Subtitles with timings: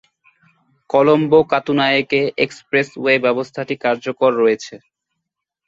[0.89, 4.75] কলম্বো-কাতুনায়েকে expressway ব্যবস্থাটি কার্যকর রয়েছে।